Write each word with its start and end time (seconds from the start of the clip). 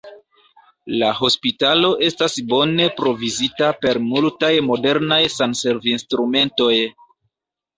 La 1.01 1.09
hospitalo 1.27 1.91
estas 2.07 2.37
bone 2.53 2.87
provizita 3.01 3.69
per 3.85 4.01
multaj 4.07 4.51
modernaj 4.71 5.21
sanservinstrumentoj. 5.37 6.75